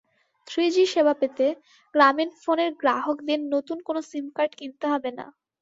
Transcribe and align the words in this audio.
Three G 0.47 0.85
সেবা 0.93 1.13
পেতে 1.21 1.45
গ্রামীণফোনের 1.95 2.71
গ্রাহকদের 2.81 3.39
নতুন 3.53 3.77
কোনো 3.87 3.99
সিমকার্ড 4.09 4.51
কিনতে 4.59 4.85
হবে 4.87 5.11
না। 5.17 5.25